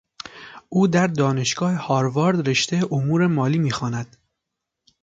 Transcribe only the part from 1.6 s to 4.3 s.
هاروارد رشته امور مالی میخواند.